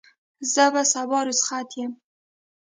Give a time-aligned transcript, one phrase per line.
[0.53, 1.91] زه به سبا رخصت یم.